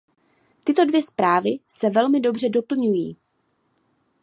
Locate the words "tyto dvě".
0.63-1.01